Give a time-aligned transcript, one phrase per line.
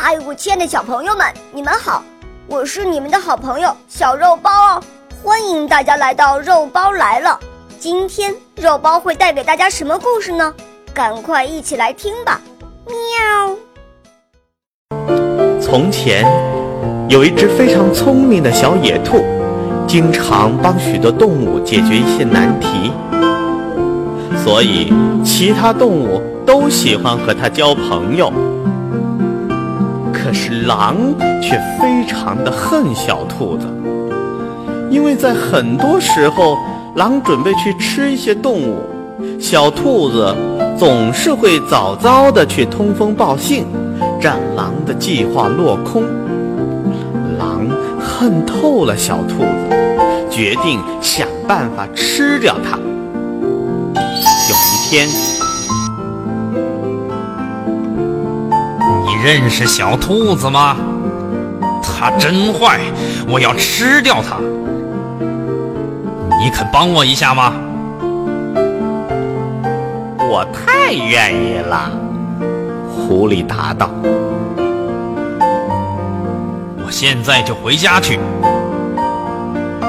[0.00, 2.04] 嗨，我亲爱的小朋友们，你们好！
[2.46, 4.82] 我是你们的好朋友小肉包哦，
[5.24, 7.36] 欢迎大家来到肉包来了。
[7.80, 10.54] 今天肉包会带给大家什么故事呢？
[10.94, 12.40] 赶快一起来听吧！
[12.86, 13.56] 喵。
[15.60, 16.24] 从前
[17.08, 19.24] 有一只非常聪明的小野兔，
[19.88, 22.92] 经常帮许多动物解决一些难题，
[24.44, 24.92] 所以
[25.24, 28.32] 其他动物都喜欢和它交朋友。
[30.28, 30.94] 可是狼
[31.40, 33.66] 却非常的恨小兔子，
[34.90, 36.54] 因为在很多时候，
[36.96, 38.82] 狼准备去吃一些动物，
[39.40, 40.36] 小兔子
[40.78, 43.64] 总是会早早的去通风报信，
[44.20, 46.02] 让狼的计划落空。
[47.38, 47.66] 狼
[47.98, 52.76] 恨透了小兔子，决定想办法吃掉它。
[53.96, 55.37] 有一天。
[59.22, 60.76] 认识小兔子吗？
[61.82, 62.80] 它真坏，
[63.28, 64.36] 我要吃掉它。
[66.38, 67.52] 你肯帮我一下吗？
[70.30, 71.90] 我太愿意了。
[72.86, 73.90] 狐狸答道
[76.84, 78.20] ：“我现在就回家去，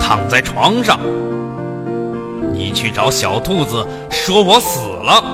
[0.00, 0.98] 躺在床上。
[2.52, 5.24] 你去找小兔子，说我死了，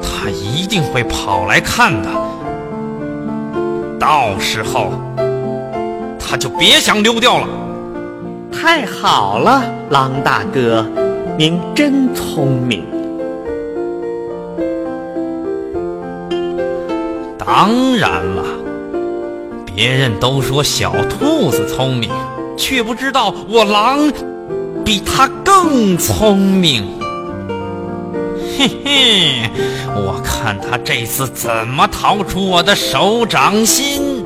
[0.00, 2.08] 它一定会跑来看的。”
[4.02, 4.90] 到时候，
[6.18, 7.46] 他就别想溜掉了。
[8.50, 10.84] 太好了，狼大哥，
[11.38, 12.84] 您真聪明。
[17.38, 18.42] 当然了，
[19.72, 22.10] 别人都说小兔子聪明，
[22.56, 24.12] 却不知道我狼
[24.84, 26.88] 比他更聪明。
[28.58, 29.50] 嘿嘿，
[29.94, 34.24] 我看他这次怎么逃出我的手掌心！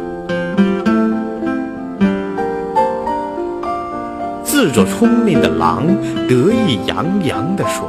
[4.42, 5.86] 自作聪明的狼
[6.28, 7.88] 得意洋洋地说：“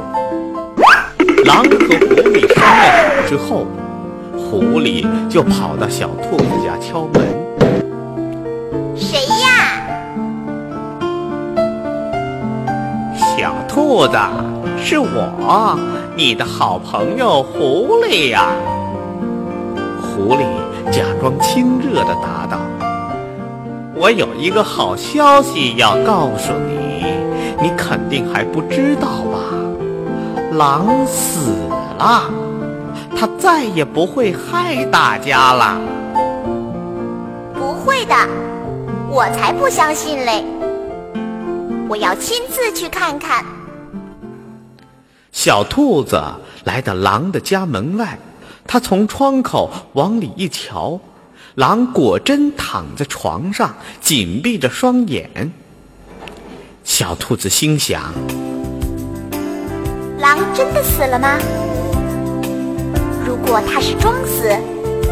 [1.44, 3.66] 狼和狐狸商量好之后，
[4.36, 7.26] 狐狸就跑到小兔子家敲门。
[8.94, 9.82] 谁呀？
[13.16, 14.16] 小兔子，
[14.80, 15.76] 是我。”
[16.18, 18.48] 你的好朋友狐狸呀，
[20.02, 20.42] 狐狸
[20.90, 22.58] 假装亲热地答道
[23.94, 27.04] ：“我有一个好消息要告诉你，
[27.62, 29.38] 你肯定还不知道吧？
[30.54, 31.52] 狼死
[31.98, 32.24] 了，
[33.16, 35.80] 他再也不会害大家了。”
[37.54, 38.14] 不会的，
[39.08, 40.44] 我才不相信嘞！
[41.88, 43.44] 我要亲自去看看。
[45.48, 46.22] 小兔子
[46.64, 48.18] 来到狼的家门外，
[48.66, 51.00] 它从窗口往里一瞧，
[51.54, 55.50] 狼果真躺在床上，紧闭着双眼。
[56.84, 58.12] 小兔子心想：
[60.18, 61.38] 狼真的死了吗？
[63.26, 64.54] 如果他是装死，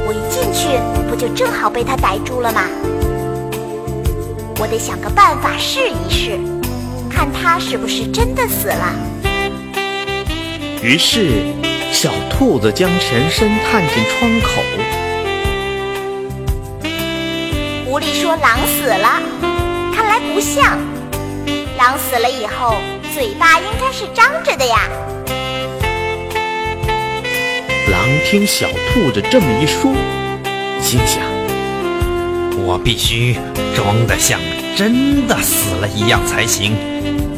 [0.07, 2.61] 我一进去不就正好被他逮住了吗？
[4.61, 6.39] 我得想个办法试一试，
[7.11, 9.16] 看他是不是真的死了。
[10.83, 11.55] 于是，
[11.91, 14.63] 小兔子将全身探进窗口。
[17.85, 19.21] 狐狸说：“狼死了，
[19.95, 20.79] 看来不像。
[21.77, 22.77] 狼死了以后，
[23.15, 24.89] 嘴巴应该是张着的呀。”
[27.91, 29.93] 狼听小兔子这么一说，
[30.81, 31.23] 心想
[32.65, 33.37] ：“我必须
[33.75, 34.39] 装得像
[34.77, 36.77] 真的死了一样才行，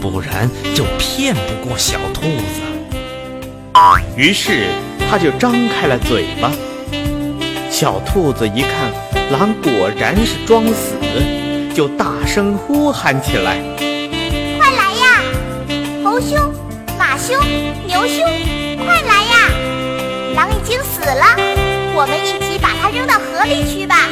[0.00, 2.60] 不然就骗不过小兔子。”
[4.16, 4.68] 于是，
[5.08, 6.50] 他就张开了嘴巴。
[7.70, 8.90] 小兔子一看，
[9.30, 10.96] 狼果然是装死，
[11.74, 13.58] 就大声呼喊起来
[14.58, 15.22] ：“快来呀！
[16.04, 16.52] 猴兄、
[16.98, 17.36] 马兄、
[17.86, 18.26] 牛兄，
[18.84, 19.36] 快来呀！
[20.34, 21.36] 狼已经死了，
[21.94, 24.08] 我们一起把它扔到河里去吧！”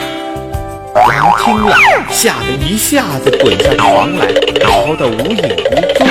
[0.94, 1.76] 狼听了，
[2.10, 5.42] 吓得一下子滚下床来，逃得无影
[5.72, 6.06] 无踪。